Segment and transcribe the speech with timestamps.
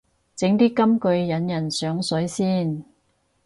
[0.35, 2.83] 整啲金句引人上水先